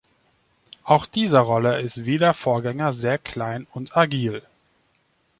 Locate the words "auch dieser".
0.83-1.41